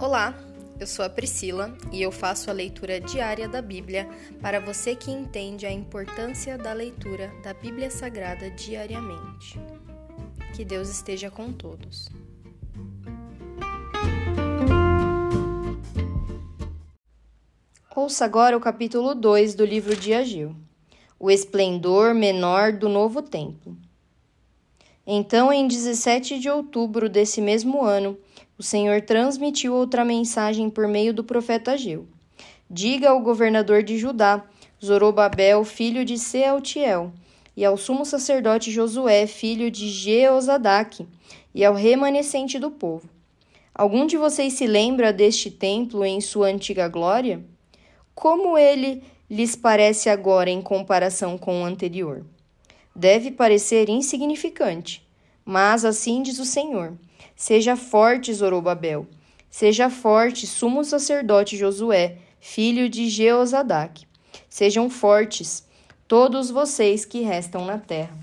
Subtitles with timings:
[0.00, 0.34] Olá,
[0.80, 4.08] eu sou a Priscila e eu faço a leitura diária da Bíblia
[4.40, 9.60] para você que entende a importância da leitura da Bíblia Sagrada diariamente.
[10.56, 12.08] Que Deus esteja com todos.
[17.94, 20.56] Ouça agora o capítulo 2 do livro de Ageu,
[21.18, 23.76] o esplendor menor do novo templo.
[25.06, 28.16] Então, em 17 de outubro desse mesmo ano,
[28.60, 32.06] o Senhor transmitiu outra mensagem por meio do profeta Ageu.
[32.68, 34.44] Diga ao governador de Judá,
[34.84, 37.10] Zorobabel, filho de Sealtiel,
[37.56, 41.08] e ao sumo sacerdote Josué, filho de Jeozadaque,
[41.54, 43.08] e ao remanescente do povo.
[43.74, 47.42] Algum de vocês se lembra deste templo em sua antiga glória?
[48.14, 52.26] Como ele lhes parece agora em comparação com o anterior?
[52.94, 55.02] Deve parecer insignificante,
[55.46, 56.92] mas assim diz o Senhor
[57.36, 59.06] Seja forte, Zorobabel.
[59.50, 64.06] Seja forte, sumo sacerdote Josué, filho de Jeozadaque.
[64.48, 65.66] Sejam fortes,
[66.06, 68.16] todos vocês que restam na terra.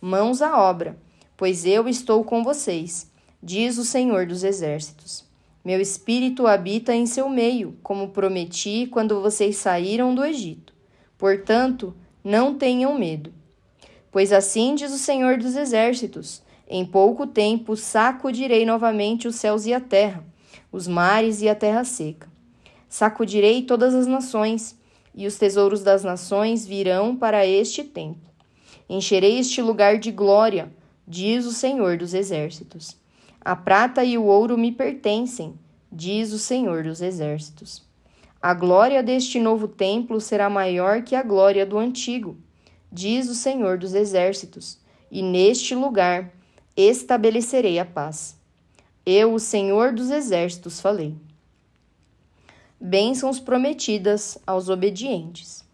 [0.00, 0.96] Mãos à obra,
[1.36, 3.10] pois eu estou com vocês,
[3.42, 5.24] diz o Senhor dos Exércitos.
[5.64, 10.72] Meu espírito habita em seu meio, como prometi quando vocês saíram do Egito.
[11.18, 11.94] Portanto,
[12.24, 13.32] não tenham medo.
[14.10, 19.74] Pois assim diz o Senhor dos Exércitos: em pouco tempo sacudirei novamente os céus e
[19.74, 20.24] a terra,
[20.70, 22.28] os mares e a terra seca.
[22.88, 24.78] Sacudirei todas as nações,
[25.12, 28.20] e os tesouros das nações virão para este tempo.
[28.88, 30.72] Encherei este lugar de glória,
[31.06, 32.96] diz o Senhor dos Exércitos.
[33.40, 35.54] A prata e o ouro me pertencem,
[35.90, 37.82] diz o Senhor dos Exércitos.
[38.40, 42.36] A glória deste novo templo será maior que a glória do antigo,
[42.92, 44.78] diz o Senhor dos Exércitos,
[45.10, 46.32] e neste lugar
[46.80, 48.36] estabelecerei a paz.
[49.04, 51.14] Eu, o Senhor dos Exércitos, falei.
[52.80, 55.64] Bênçãos prometidas aos obedientes.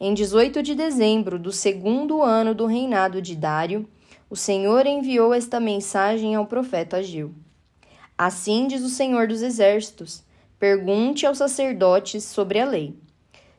[0.00, 3.88] Em 18 de dezembro do segundo ano do reinado de Dário,
[4.30, 7.32] o Senhor enviou esta mensagem ao profeta Ageu.
[8.16, 10.22] Assim diz o Senhor dos Exércitos:
[10.58, 12.96] Pergunte aos sacerdotes sobre a lei.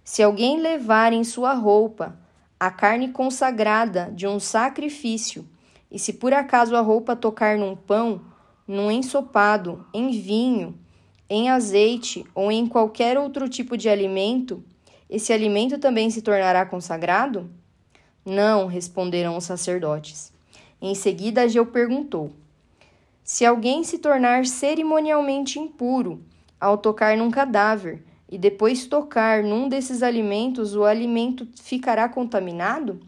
[0.03, 2.17] Se alguém levar em sua roupa
[2.59, 5.45] a carne consagrada de um sacrifício,
[5.91, 8.21] e se por acaso a roupa tocar num pão,
[8.67, 10.77] num ensopado, em vinho,
[11.29, 14.63] em azeite ou em qualquer outro tipo de alimento,
[15.09, 17.49] esse alimento também se tornará consagrado?
[18.23, 20.31] Não, responderam os sacerdotes.
[20.79, 22.31] Em seguida, Ageu perguntou:
[23.23, 26.23] Se alguém se tornar cerimonialmente impuro
[26.59, 32.99] ao tocar num cadáver e depois tocar num desses alimentos, o alimento ficará contaminado?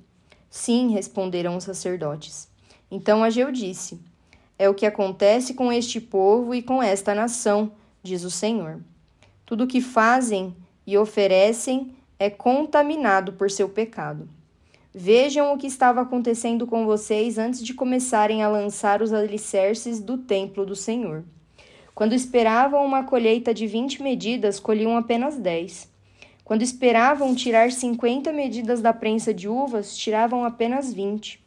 [0.50, 2.51] Sim, responderam os sacerdotes.
[2.92, 3.98] Então Ageu disse:
[4.60, 7.72] É o que acontece com este povo e com esta nação,
[8.04, 8.82] diz o Senhor.
[9.46, 10.54] Tudo o que fazem
[10.86, 14.28] e oferecem é contaminado por seu pecado.
[14.94, 20.18] Vejam o que estava acontecendo com vocês antes de começarem a lançar os alicerces do
[20.18, 21.24] templo do Senhor.
[21.96, 25.90] Quando esperavam uma colheita de 20 medidas, colhiam apenas 10.
[26.44, 31.42] Quando esperavam tirar 50 medidas da prensa de uvas, tiravam apenas 20.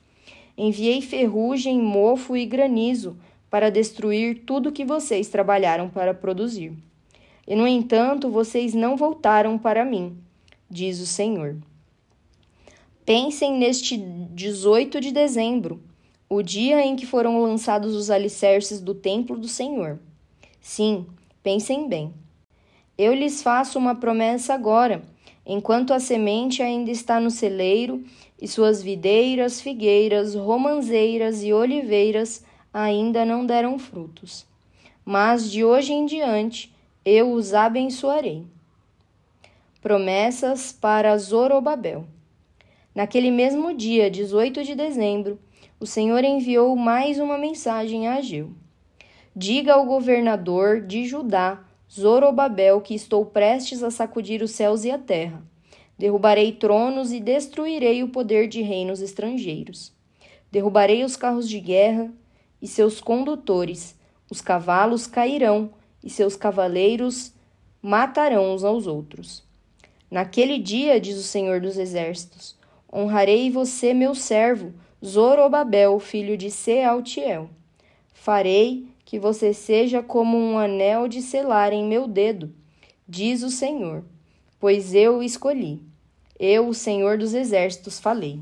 [0.57, 3.17] Enviei ferrugem, mofo e granizo
[3.51, 6.73] para destruir tudo que vocês trabalharam para produzir.
[7.47, 10.17] E, no entanto, vocês não voltaram para mim,
[10.71, 11.57] diz o Senhor.
[13.05, 15.83] Pensem neste 18 de dezembro,
[16.29, 19.99] o dia em que foram lançados os alicerces do templo do Senhor.
[20.61, 21.07] Sim,
[21.43, 22.15] pensem bem.
[22.97, 25.03] Eu lhes faço uma promessa agora,
[25.45, 28.03] enquanto a semente ainda está no celeiro
[28.41, 34.47] e suas videiras, figueiras, romanzeiras e oliveiras ainda não deram frutos.
[35.05, 36.75] Mas de hoje em diante
[37.05, 38.45] eu os abençoarei.
[39.81, 42.07] Promessas para Zorobabel.
[42.95, 45.39] Naquele mesmo dia, 18 de dezembro,
[45.79, 48.53] o Senhor enviou mais uma mensagem a Ageu.
[49.37, 54.99] Diga ao governador de Judá, Zorobabel, que estou prestes a sacudir os céus e a
[54.99, 55.43] terra
[55.97, 59.93] Derrubarei tronos e destruirei o poder de reinos estrangeiros.
[60.51, 62.13] Derrubarei os carros de guerra
[62.61, 63.97] e seus condutores,
[64.31, 65.71] os cavalos cairão
[66.03, 67.33] e seus cavaleiros
[67.81, 69.45] matarão uns aos outros.
[70.11, 72.57] Naquele dia, diz o Senhor dos Exércitos,
[72.93, 74.73] honrarei você, meu servo,
[75.05, 77.51] Zorobabel, filho de Sealtiel.
[78.13, 82.53] Farei que você seja como um anel de selar em meu dedo,
[83.07, 84.05] diz o Senhor
[84.65, 85.83] pois eu o escolhi.
[86.41, 88.41] Eu, o Senhor dos Exércitos, falei.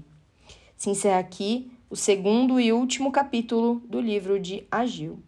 [0.76, 5.18] Se encerra aqui o segundo e último capítulo do livro de Agil.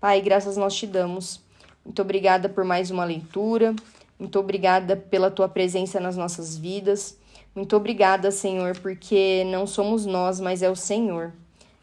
[0.00, 1.42] Pai, graças nós te damos
[1.84, 3.76] Muito obrigada por mais uma leitura.
[4.18, 7.18] Muito obrigada pela tua presença nas nossas vidas.
[7.54, 11.34] Muito obrigada, Senhor, porque não somos nós, mas é o Senhor.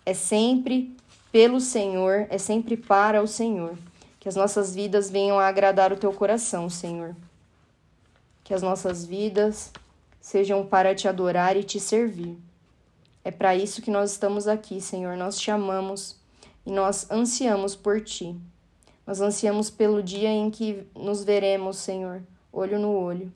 [0.04, 0.98] É sempre
[1.32, 3.78] pelo Senhor, é sempre para o Senhor.
[4.20, 7.16] Que as nossas vidas venham a agradar o teu coração, Senhor.
[8.44, 9.72] Que as nossas vidas
[10.20, 12.38] sejam para te adorar e te servir.
[13.24, 15.16] É para isso que nós estamos aqui, Senhor.
[15.16, 16.18] Nós te amamos
[16.66, 18.36] e nós ansiamos por ti.
[19.06, 23.32] Nós ansiamos pelo dia em que nos veremos, Senhor, olho no olho.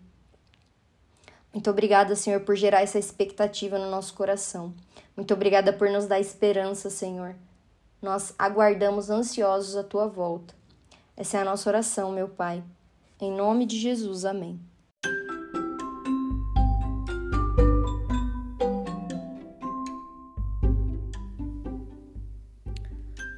[1.54, 4.74] Muito obrigada, Senhor, por gerar essa expectativa no nosso coração.
[5.16, 7.36] Muito obrigada por nos dar esperança, Senhor.
[8.02, 10.54] Nós aguardamos ansiosos a tua volta.
[11.16, 12.64] Essa é a nossa oração, meu Pai.
[13.20, 14.60] Em nome de Jesus, amém.